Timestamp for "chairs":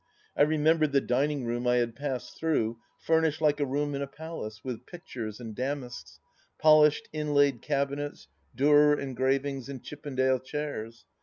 10.39-11.05